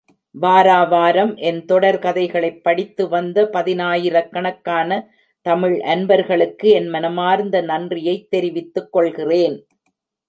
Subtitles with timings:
[0.35, 5.05] வாரா வாரம் என் தொடர் கதைகளைப் படித்து, வந்த பதினாராயிரக்கணக்கான
[5.41, 9.57] தமிழ் அன்பர்களுக்கு என் மனமார்ந்த நன்றியைத் தெரிவித்துக்கொள்கிறேன்.